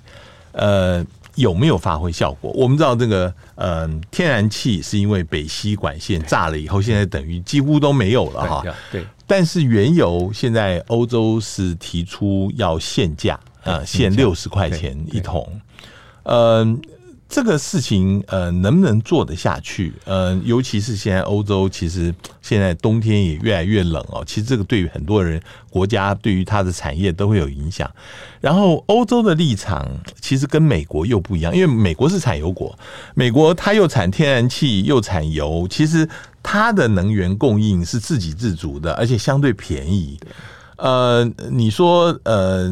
[0.53, 1.05] 呃。
[1.35, 2.49] 有没有发挥效果？
[2.55, 8.63] 我们知道这个，呃，天然气是因为北溪管线炸了以后，现在等于几乎都没有了哈。
[8.89, 9.05] 对。
[9.27, 15.45] 但是原油现在欧洲是提出要限价，呃，限六十块钱一桶，
[16.23, 16.65] 呃。
[17.27, 19.91] 这个事情呃能不能做得下去？
[20.05, 24.23] 呃，尤其是现在欧洲，其实现在冬天也越来越冷哦。
[24.25, 27.89] 其实这个对于很多人国家，对于它的产业都会有影响。
[28.39, 29.89] 然后欧洲的立场
[30.21, 32.77] 其实跟美国又不一样，因为美国是产油国，
[33.15, 36.07] 美国它又产天然气又产油，其实
[36.43, 40.17] 它的能源供应是自给自足的，而且相对便宜。
[40.77, 42.69] 呃，你说呃，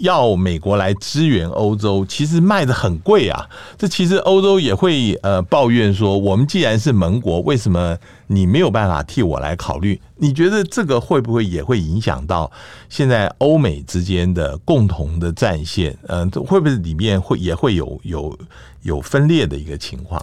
[0.00, 3.48] 要美国来支援欧洲，其实卖得很贵啊。
[3.78, 10.00] 这其实欧洲也会呃抱怨说，我们既然是盟国，为什么你没有办法替我来考虑？
[10.16, 12.50] 你觉得这个会不会也会影响到
[12.88, 15.96] 现在欧美之间的共同的战线？
[16.08, 18.38] 嗯、呃，会不会里面会也会有有
[18.82, 20.20] 有分裂的一个情况？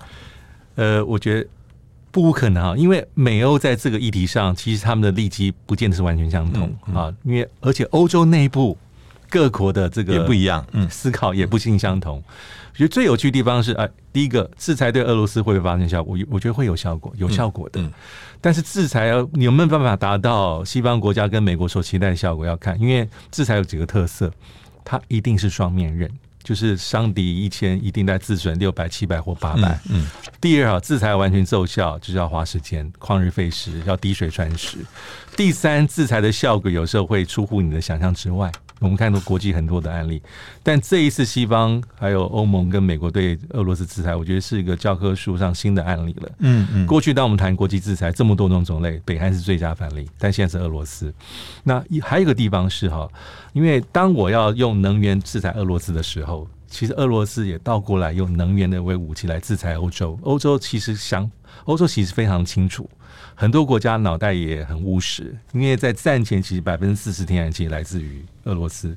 [0.75, 1.47] 呃，我觉得。
[2.11, 7.13] 不可能啊，因为美欧在这个议题上，其实他们的利基不见得是完全相同啊。
[7.23, 8.77] 因为而且欧洲内部
[9.29, 12.21] 各国的这个也不一样，嗯，思考也不尽相同。
[12.73, 16.17] 我觉得最有趣的地方是，哎，第一个制裁对俄罗斯会不会发生效果？
[16.17, 17.81] 我我觉得会有效果，有效果的。
[18.39, 22.45] 但是制裁你有没有办法达到西方国家跟美国所期待的效果？
[22.45, 24.31] 要看，因为制裁有几个特色，
[24.83, 26.09] 它一定是双面刃。
[26.43, 29.79] 就是伤敌一千，一定在自损六百、七百或八百。
[29.89, 30.05] 嗯，
[30.39, 34.77] 第二啊，制裁完全奏效，就是要花时间，旷日费时，要滴水穿石。
[35.35, 38.51] 第三，制裁的效果有时候会出乎你的想象之外。
[38.81, 40.19] 我们看到国际很多的案例，
[40.63, 46.29] 但这一次西方还有欧盟跟美国对俄罗斯制裁，我觉得是一个教科书上新的案例了。
[46.39, 51.13] 嗯嗯，过去当我们谈国际制裁这么多种种类，北韩是最佳范例，但现在是俄罗斯。
[51.63, 53.07] 那还有一个地方是哈，
[53.53, 60.17] 因为当我要用能源制裁俄罗斯的时候，其实俄罗斯也倒过来用能源的为武器来制裁欧洲。
[60.23, 61.29] 欧洲其实想，
[61.65, 62.89] 欧洲其实非常清楚。
[63.41, 68.95] 很多国家脑袋也很务实，因为在战前其实百分之四十天然气来自于俄罗斯，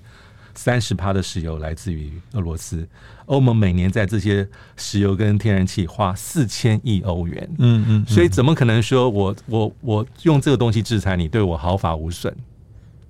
[0.55, 2.87] 三十趴的石油来自于俄罗斯。
[3.25, 12.31] 欧盟每年在这些石油跟天然气花四千亿欧元，嗯嗯，所以怎么可能说我我我用这个东西制裁你，对我毫发无损？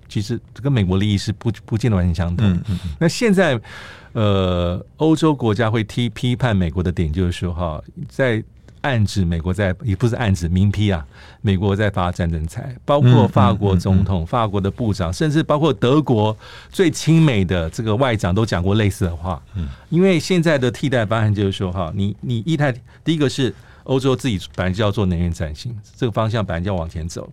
[0.07, 2.49] 其实这跟美国利益是不不见得完全相同。
[2.49, 3.59] 嗯嗯，那现在
[4.13, 8.41] 呃，欧洲国家会批批判美国的点就是说哈，在。
[8.85, 11.03] 暗指美国在也不是暗指明批啊，
[11.41, 16.37] 美国在发战争财，包括法国总统、法国的部长，甚至包括德国
[16.69, 19.41] 最亲美的这个外长都讲过类似的话。
[19.55, 22.71] 嗯，因为现在的替代方案就是说，哈，你你液态
[23.03, 23.53] 第一个是
[23.85, 27.27] 欧洲自己本来就要做能源转型，这个方向本来就要往前走。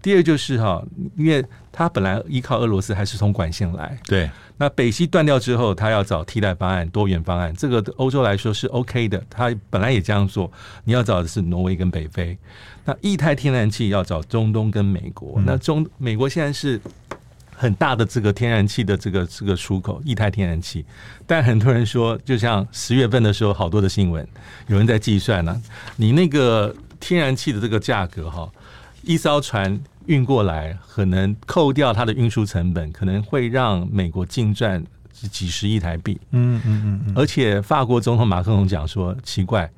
[0.00, 0.82] 第二就是哈，
[1.16, 4.30] 因为它本来依靠俄罗斯还是从管线来，对。
[4.60, 9.22] 那北溪断掉之后，他要找替代方案、多元方案，这个欧洲来说是 OK 的。
[9.30, 10.50] 他本来也这样做，
[10.82, 12.36] 你要找的是挪威跟北非。
[12.84, 15.34] 那液态天然气要找中东跟美国。
[15.36, 16.80] 嗯、那中美国现在是
[17.54, 20.84] 很大的这个天然气的这个这个出口，液态天然气。
[21.24, 24.26] 但很多人说，就像十月份的时候，好多的新闻，
[24.66, 25.62] 有人在计算呢、啊，
[25.94, 28.50] 你那个天然气的这个价格哈，
[29.02, 29.80] 一艘船。
[30.08, 34.82] 运过来可能扣掉它的运输成本，可能会让美国净赚
[35.12, 36.18] 几十亿台币。
[36.30, 37.12] 嗯嗯嗯。
[37.14, 39.70] 而且法国总统马克龙讲说：“奇怪，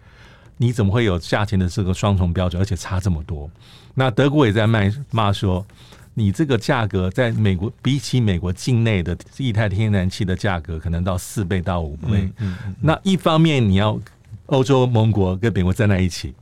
[0.57, 3.51] 你怎么会有价钱的这个双重标准，而且差这么多？”
[3.93, 5.67] 那德国也在骂骂说
[6.15, 12.75] ：“你这个价格在美国比起美国境内的液态天然气的价格，可能到四倍到五倍。”嗯嗯。
[12.81, 14.01] 那一方面你要
[14.47, 16.33] 欧洲盟国跟美国站在一起，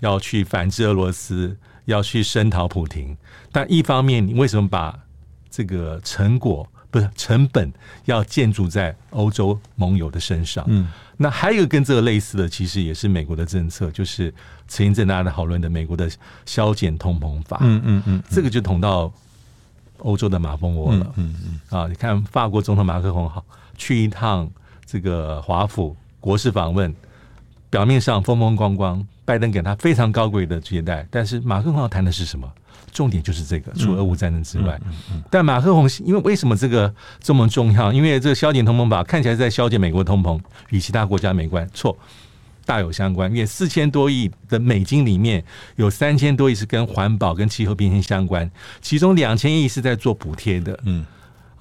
[0.00, 1.56] 要去反制俄罗斯。
[1.86, 3.16] 要去声讨普廷，
[3.50, 4.98] 但一方面，你为什么把
[5.50, 7.72] 这个成果不是成本
[8.04, 10.64] 要建筑在欧洲盟友的身上？
[10.68, 14.32] 嗯，那还有跟这个类似的，其实也是美国的政策，就是
[14.68, 16.10] 前一阵大家讨论的美国的
[16.46, 17.58] 削减通膨法。
[17.62, 19.12] 嗯嗯嗯，这个就捅到
[19.98, 21.12] 欧洲的马蜂窝了。
[21.16, 23.44] 嗯嗯，嗯啊，你看法国总统马克龙好
[23.76, 24.48] 去一趟
[24.86, 26.94] 这个华府国事访问。
[27.72, 32.46] 表面上风风光光，拜登给他非常高贵的接待，但是马克宏要谈的是什么？
[32.92, 34.78] 重点就是这个，除了俄乌战争之外。
[34.84, 37.90] 嗯嗯嗯嗯、但马克宏因为为什么这个这么重要？
[37.90, 41.96] 因为这个削减通膨法看起来在削减美国通膨，与其他国家没关，错，
[42.66, 43.30] 大有相关。
[43.30, 45.42] 因为四千多亿的美金里面
[45.76, 48.50] 有三千多亿是跟环保、跟气候变迁相关，
[48.82, 50.78] 其中两千亿是在做补贴的。
[50.84, 51.06] 嗯。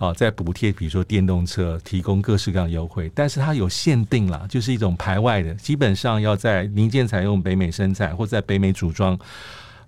[0.02, 9.16] 啊，在补贴，比如说电动车，提供各式各样优惠，但是它有限定啦，就是一种排外的，基本上要在零件采用北美生产或在北美组装，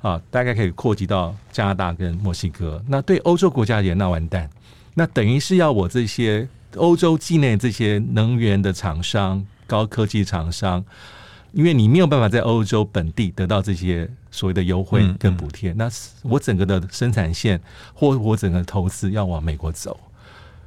[0.03, 2.79] 啊，大概可以扩及到加拿大跟墨西哥。
[2.87, 4.47] 那对欧洲国家也那完蛋，
[4.93, 10.85] 那等于是要我这些欧洲境内这些能源的厂商、高科技厂商。
[11.53, 15.89] 因为你没有办法在欧洲本地得到这些所谓的优惠跟补贴，嗯嗯、那
[16.23, 17.61] 我整个的生产线
[17.93, 19.97] 或我整个投资要往美国走，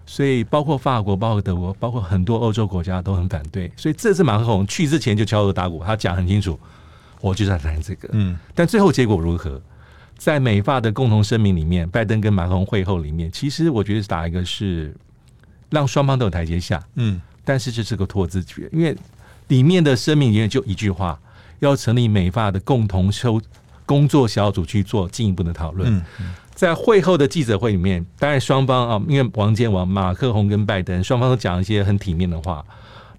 [0.07, 3.71] 所以包括法国、包括德国、包括很多欧洲国家都很反对。
[3.77, 6.57] 所以这次马克龙去之前就敲锣打鼓，他讲很清楚，
[7.21, 8.09] 我就在谈这个。
[8.13, 9.61] 嗯，但最后结果如何？
[10.17, 14.95] 在美法的共同声明里面，拜登跟马克龙会后里面，其实我觉得是打一个是
[15.69, 16.81] 让双方都有台阶下。
[16.95, 18.97] 嗯，但是这是个拖字诀，因为。
[19.49, 21.19] 里面的声明里面就一句话，
[21.61, 23.41] 要成立美发的共同修
[23.85, 25.97] 工作小组去做进一步的讨论。
[25.97, 32.65] 嗯嗯、在会后的记者会里面，当然双方啊，因为王建王、马克宏跟拜登双方都讲一些很体面的话。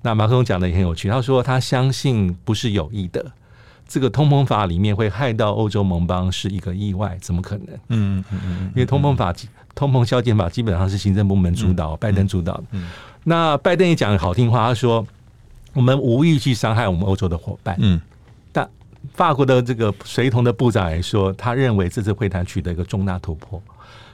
[0.02, 3.26] 那马克宏讲的也很有趣，他说他相信不是有意的，
[3.88, 7.68] 这个通膨法里面会害到欧洲盟邦是一个意外，怎么可能？
[7.88, 9.34] 嗯嗯嗯，因为通膨法、
[9.74, 12.54] 通膨削减法基本上是行政部门主导，嗯、拜登主导。
[12.72, 12.90] 嗯嗯、
[13.24, 15.06] 那拜登也讲好听话，他说。
[15.78, 17.76] 我们无意去伤害我们欧洲的伙伴。
[17.78, 18.02] 嗯，
[18.52, 18.68] 但
[19.13, 23.62] 法国的这个随同的部长来说，他认为这次会谈取得一个重大突破，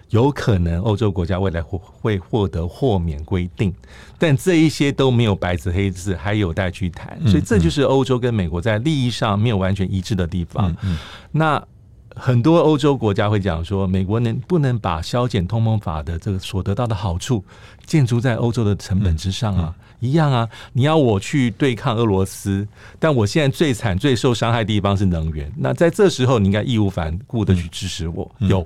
[0.10, 3.74] 有可能欧洲国家未来会会获得豁免规定，
[4.20, 7.18] 但这一些都没有白纸黑字，还有待去谈。
[7.26, 10.76] 所以这就是欧洲跟美国在利益上没有完全一致的地方。
[10.82, 10.98] 嗯，
[11.32, 11.66] 那
[12.14, 17.42] 很多欧洲国家会讲说，美国能不能把削减通膨法的这个所得到的好处
[17.86, 19.74] 建筑在欧洲的成本之上啊？
[20.04, 20.50] 一样啊！
[20.74, 22.68] 你要我去对抗俄罗斯，
[23.00, 25.50] 但我现在最惨、最受伤害的地方是能源。
[25.58, 28.30] 那在这时候，你应该义无反顾的去支持我。
[28.40, 28.60] 嗯、有，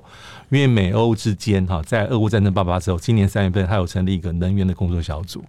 [0.50, 5.44] 因为美欧之间哈，在俄乌战争爆发之后，今年三月份，他有成立一个能源的工作小组。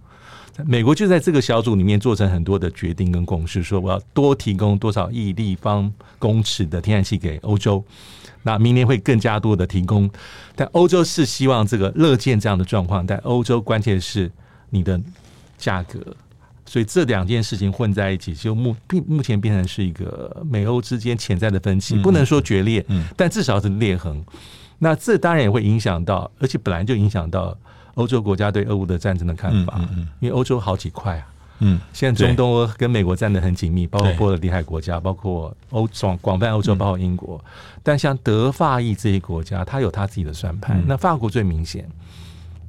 [0.64, 7.84] 美国就在这个小组里面做成很多的决定跟共识，说我要多提供多少亿立方公尺的天然气给欧洲。
[8.44, 10.08] 那明年会更加多的提供，
[10.56, 13.08] 但欧洲是希望这个乐见这样的状况。
[13.08, 14.32] 但欧洲关键是
[14.70, 15.02] 你的。
[15.60, 16.00] 价格，
[16.66, 22.84] 所以这两件事情混在一起，就目并目前变成是一个美欧之间潜在的分歧，不能说决裂，
[23.16, 24.24] 但至少是裂痕。
[24.80, 27.56] 那这当然也会影响到，而且本来就影响到
[27.96, 31.28] 欧洲国家对俄乌的战争的看法，嗯嗯嗯、因为欧洲好几块啊。
[31.62, 37.36] 嗯，现在中东跟美国站得很紧密，包括波罗的海国家，包括欧广广泛欧洲，包括英国。
[37.44, 37.52] 嗯、
[37.84, 40.80] 但像德法意这些国家，它有它自己的算盘。
[40.80, 41.86] 嗯、那法国最明显，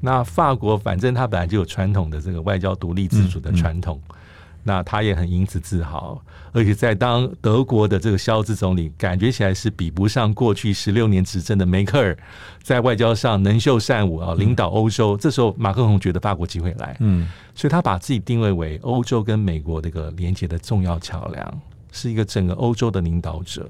[0.01, 4.01] 那法国反正它本来就有传统的这个外交独立自主的传统。
[4.09, 4.17] 嗯嗯
[4.63, 6.21] 那他也很因此自豪，
[6.53, 12.15] 而且在当德国的这个肖兹总理，感觉起来是比不上过去十六年执政的梅克尔，
[12.63, 15.17] 在外交上能秀善舞啊，领导欧洲。
[15.17, 21.61] 嗯、这时候马克龙觉得法国机会来，嗯，所以他把自己定位为欧洲跟美国这个连接的重要桥梁，
[21.93, 23.69] 是一个整个欧洲的领导者。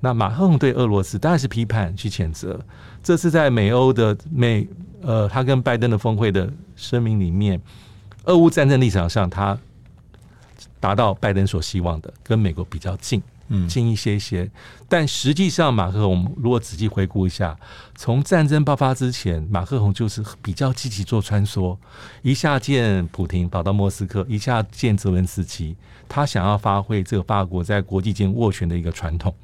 [0.00, 2.60] 那马克宏对俄罗斯当然是批判去谴责，
[3.02, 4.66] 这次在美欧的美
[5.02, 7.60] 呃，他跟拜登的峰会的声明里面，
[8.24, 9.58] 俄乌战争立场上他。
[10.78, 13.22] 达到拜登所希望的，跟美国比较近，
[13.68, 14.50] 近一些些。
[14.88, 17.56] 但实际上，马克宏如果仔细回顾一下，
[17.94, 21.76] 从战争爆发之前，马克龙就是比较积极做穿梭，
[22.22, 25.76] 一下见普廷跑到莫斯科，一下见泽伦斯基，
[26.08, 29.34] 他想要发挥这个法国在国际间斡旋的一个传统。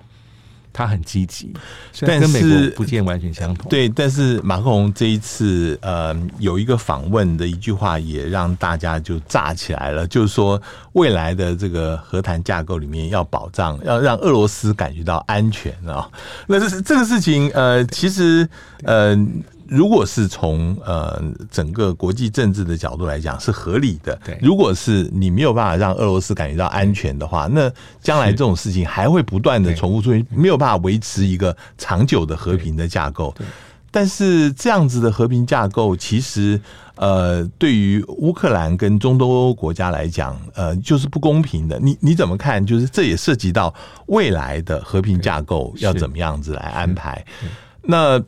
[0.72, 1.52] 他很积极，
[2.00, 3.68] 但跟美国不见完全相同。
[3.68, 10.60] 对，但是马克龙这一次，呃，有一个访问的一句话，也让大家就炸起来了，就是说
[10.92, 16.08] 未来的这个和谈架构里面要保障，要让俄罗斯感觉到安全啊。
[16.46, 18.48] 那这是这个事情，呃，其实，
[18.84, 19.18] 呃。
[19.68, 24.38] 如果是从呃整个国际政治的角度来讲是合理的，对。
[24.40, 27.70] 如果是你没有办法让俄罗斯感觉到安全的话，那
[28.02, 33.34] 将来这种事情还会不断的重复出现，没有办法维持一个长久的和平的架构。
[33.90, 36.60] 但是这样子的和平架构，其实
[36.96, 41.78] 呃对于乌克兰跟中东欧国家来讲，呃就是不公平的。
[41.80, 42.64] 你你怎么看？
[42.64, 43.74] 就是这也涉及到
[44.06, 47.24] 未来的和平架构要怎么样子来安排。
[47.83, 48.22] 那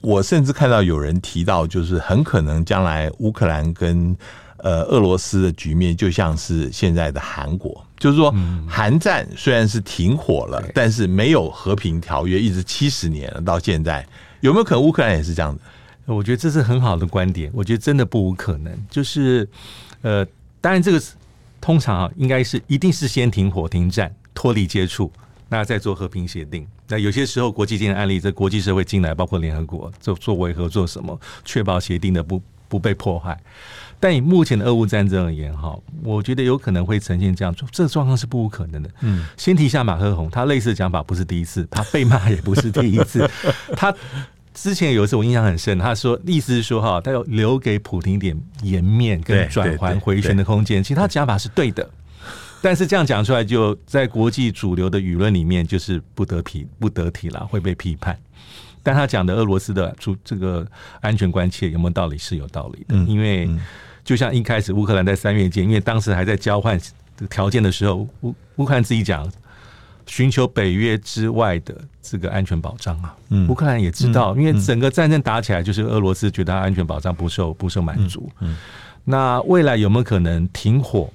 [0.00, 4.16] 我甚至看到有人提到，就是很可能将来乌克兰跟
[4.58, 8.32] 呃俄罗斯的局面就像是现在的韩国，就是说
[8.68, 14.06] 韩战虽然是停火了，但是没有和平条约，一直七十年了，到现在
[14.40, 16.14] 有没有可能乌克兰也是这样的？
[16.14, 18.72] 我觉得这是很好的观点，我觉得真的不无可能。
[18.90, 19.48] 就是
[20.02, 20.26] 呃，
[20.60, 21.02] 当然这个
[21.60, 25.12] 通常啊，应该是一定是先停火、停战、脱离接触。
[25.48, 33.38] 那再做和平协定，那有些时候国际间的案例，在国际社会进来，包括联合国，做作为合作什么，确保协定的不不被破坏。
[34.02, 38.90] 但以目前的俄乌战争而言，哈，我觉得有可能会呈现这样，这个状况是不无可能的。
[39.02, 43.30] 嗯，先提一下马克宏，他类似的讲法不是第一次，他被骂也不是第一次。
[43.76, 43.94] 他
[44.54, 50.82] 之前有一次我印象很深，他说意思是说哈，他要留给普亭点颜面跟转圜回旋的空间。
[50.82, 51.88] 其实他讲法是对的。
[52.62, 58.18] 但是这样讲出来，就在国际主流的舆论里面，就是不得体不得体了，会被批判。
[58.82, 60.66] 但他讲的俄罗斯的出这个
[61.00, 62.16] 安全关切有没有道理？
[62.18, 63.48] 是有道理的，因为
[64.04, 66.80] 就像一开始乌克兰在三月间，因为当时还在交换
[67.28, 69.30] 条件的时候，乌乌克兰自己讲
[70.06, 73.14] 寻求北约之外的这个安全保障啊。
[73.48, 78.30] 乌克兰也知道，因为整个战争打起来，就是俄罗斯觉得安全保障不受不受满足。
[79.04, 81.10] 那未来有没有可能停火？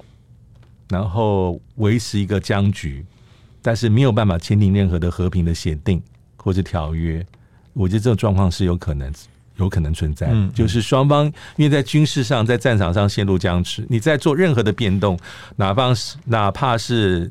[0.88, 3.04] 然后维持一个僵局，
[3.62, 6.02] 但是没有办法签订任何的和平的协定
[6.36, 7.24] 或者条约。
[7.72, 9.12] 我觉得这种状况是有可能、
[9.56, 10.28] 有可能存在。
[10.30, 11.26] 嗯，就是双方
[11.56, 15.18] 因为在军事上、在战场上陷入僵持，你在做任何的变动，
[15.56, 17.30] 哪怕是哪怕是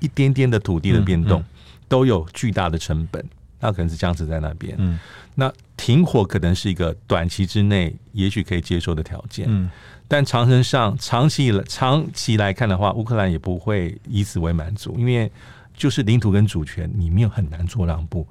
[0.00, 1.44] 一点点的土地的变动，
[1.88, 3.24] 都有巨大的成本。
[3.60, 4.74] 那可能是僵持在那边。
[4.78, 4.98] 嗯，
[5.34, 9.46] 那停火可能是一个短期之内也许可以接受的条件。
[9.48, 9.70] 嗯。
[10.10, 15.30] 但长城上，长期来长期来看的话，乌克兰也不会以此为满足，因为
[15.76, 18.26] 就是领土跟主权，你没有很难做让步。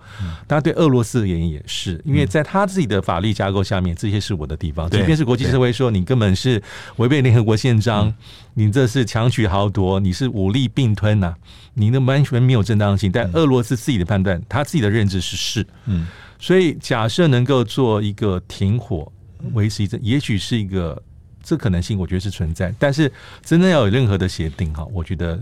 [0.48, 4.90] 当然，对俄罗斯而言也是，因为在他自己的法律架构下面，这些是我的地方。
[4.90, 6.60] 即便是国际社会说你根本是
[6.96, 8.12] 违背联合国宪章，
[8.56, 11.36] 你这是强取豪夺，你是武力并吞呐，
[11.76, 13.12] 你那完全没有正当性。
[13.12, 15.68] 但俄罗斯自己的判断，他自己的认知是是。
[15.86, 16.08] 嗯，
[16.40, 19.12] 所以假设能够做一个停火，
[19.54, 21.02] 维持一阵，也许是一个。
[21.44, 23.10] 这可能性我觉得是存在，但是
[23.42, 25.42] 真正要有任何的协定哈，我觉得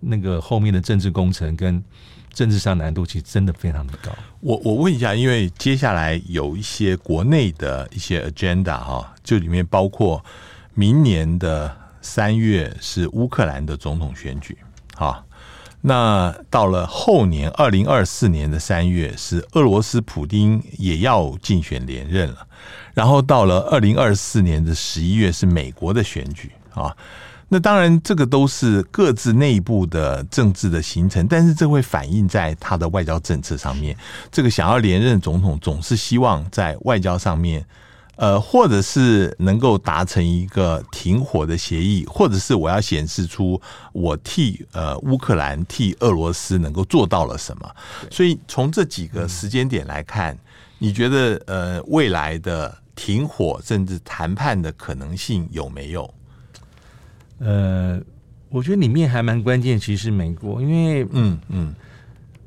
[0.00, 1.80] 那个后面的政治工程跟
[2.34, 4.10] 政治上难度其实真的非常的高。
[4.40, 10.20] 我我问一下，因为接下来有一些国内的一些 agenda 哈，就里面包括
[10.74, 14.58] 明年的三月是乌克兰的总统选举
[14.96, 15.24] 哈，
[15.88, 22.44] 那到了后年二零二四年的三月是俄罗斯普丁也要竞选连任了。
[22.92, 26.96] 然后到了二零二四年的十一月是美国的选举啊，
[27.48, 33.96] 那当然这个都是各自内部的政治的形成，但是这会反映在他的外交政策上面。
[34.32, 37.64] 这个想要连任总统总是希望在外交上面，
[38.16, 43.60] 呃，或者是能够达成一个停火的协议，或者是我要显示出
[43.92, 47.76] 我替呃乌克兰替俄罗斯能够做到了什么。
[48.10, 50.38] 所以从这几个时间点来看，嗯、
[50.78, 56.14] 你觉得呃未来的停火甚至谈判的可能性有没有？
[57.38, 58.00] 呃，
[58.48, 61.74] 我觉得里面还蛮关键，其实美国，因为嗯嗯，嗯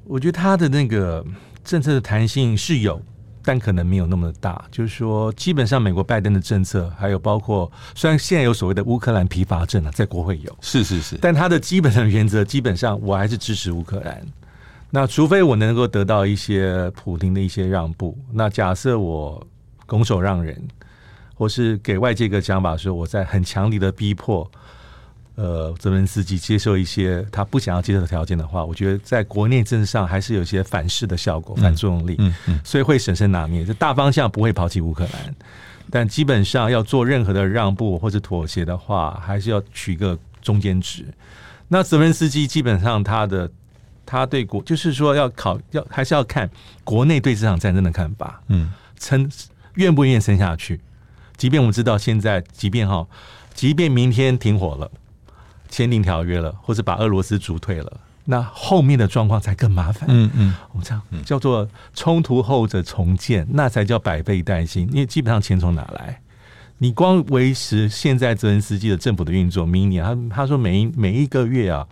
[0.05, 1.23] 我觉得他的那个
[1.63, 2.99] 政策的弹性是有。
[3.43, 14.21] 但可能没有那么的大，就是说，基本上美国拜登的政策，还有包括虽然现在有所谓的乌克兰疲乏症啊，在国会有，是是是，但他的基本的原则，基本上我还是支持乌克兰。
[14.91, 19.45] 那除非我能够得到一些普京的一些让步，那假设我
[19.85, 20.61] 拱手让人，
[21.35, 24.49] 或是给外界一个讲法说，我在很强力的逼迫。
[25.41, 33.63] 呃，泽连斯基接受一些他不想要接受的条件的话，我觉得在国内政治上还是有一些反噬的效果、反作用力，嗯嗯，所以会审慎拿捏。
[33.63, 35.35] 这大方向不会抛弃乌克兰，
[35.89, 41.05] 但基本上要做任何的让步或者妥协的话，还是要取一个中间值。
[41.69, 43.49] 那泽连斯基基本上他的
[44.05, 46.49] 他对国就是说要考要还是要看
[46.83, 48.69] 国内对这场战争的看法，嗯，
[48.99, 49.31] 撑
[49.75, 50.81] 愿不愿意撑下去？
[51.37, 53.07] 即便我们知道现在，即便哈，
[53.53, 54.91] 即便明天停火了。
[55.69, 60.07] 签订条约了，或者把俄罗斯逐退了，那后面的状况才更麻烦。
[60.11, 64.87] 嗯嗯，我们这样叫做冲突后者重建，那才叫百倍担心。
[64.91, 66.21] 因为基本上钱从哪来？
[66.77, 71.87] 你光维持现在泽连斯基的政府的运作，明年他他说每一每一个月啊，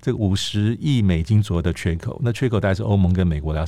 [0.00, 3.64] 这个五十亿美金左右的缺口，那缺口大概是欧盟跟美国要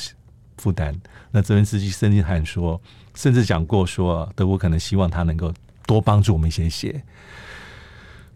[0.57, 0.99] 负担。
[1.31, 2.81] 那泽连斯基甚至还说，
[3.15, 5.53] 甚至讲过说，德国可能希望他能够
[5.87, 7.03] 多帮助我们一些些。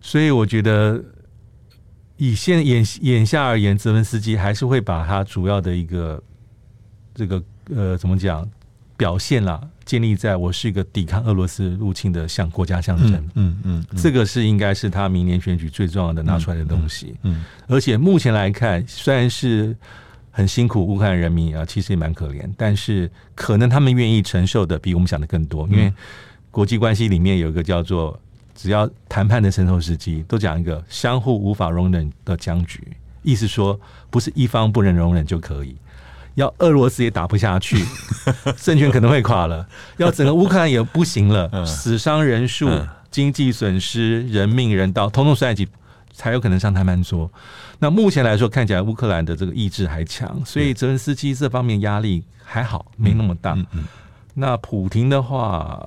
[0.00, 1.02] 所以我觉得。
[2.18, 6.22] 以现眼眼下而言，泽文斯基还是会把他主要的一个
[7.14, 7.42] 这个
[7.74, 8.48] 呃怎么讲
[8.96, 13.98] 表现啦，建立在我是一个抵抗俄罗斯入侵的像国家象征，嗯嗯，嗯嗯。
[13.98, 19.76] 这个是应该是他明年选举最重要的拿出来的东西，嗯而且目前来看，虽然是
[20.30, 25.92] 很辛苦，乌克兰人民啊，其实也蛮可怜，但是可能他们愿意承受的比我们想的更多，因为
[26.50, 28.18] 国际关系里面有一个叫做。
[28.56, 32.82] 只要谈判的成熟时机，都讲一个相互无法容忍的僵局，
[33.22, 33.78] 意思说
[34.08, 35.76] 不是一方不能容忍就可以，
[36.36, 37.84] 要俄罗斯也打不下去，
[38.56, 42.68] 政权可能会垮了， 要整个乌克兰也不行了，死伤人数、
[43.10, 45.68] 经济损失、人命、人道，统统算一起，
[46.12, 47.30] 才有可能上谈判桌。
[47.78, 53.54] 那目前来说，看起来乌克兰的这个意志还强，所以泽连斯基这方面压力还好，没那么大。
[54.32, 55.86] 那普廷的话。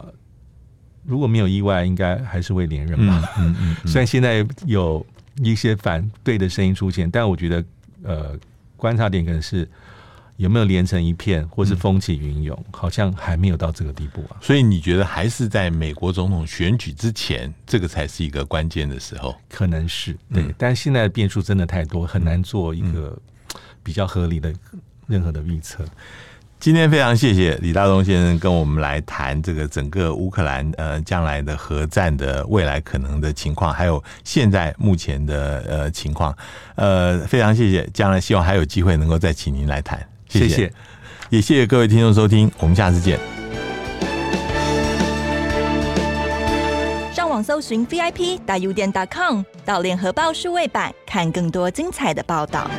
[1.10, 3.28] 如果没有意外，应该还是会连任吧。
[3.40, 5.04] 嗯嗯嗯、 虽然现在有
[5.38, 7.66] 一些反对的声音出现，但我觉得，
[8.04, 8.40] 呃，
[8.78, 9.68] 观察点可能是
[10.38, 14.38] 有没有连成一片，或是风起云涌，嗯、好像还没有到这个地步啊。
[14.40, 19.36] 所以你觉得还是在美国总统选举之前，这个才是一个关键的时候？
[19.50, 23.20] 可能是对，嗯、但现在的变数真的太多，很难做一个
[23.82, 24.54] 比较合理的
[25.08, 25.84] 任何的预测。
[26.60, 36.36] 今天非常谢谢李大东先生跟我们来谈这个整个乌克兰呃将来的核战的未来可能的情况，还有现在目前的呃情况，
[36.76, 39.98] 呃非常谢谢，将来希望还有机会能够再请您来谈，
[40.28, 40.74] 谢谢，谢谢
[41.30, 43.18] 也谢谢各位听众收听，我们下次见。
[47.14, 52.70] 上网搜寻 VIP 大 U 点 .com 到联合报数位版看更多精彩的报道。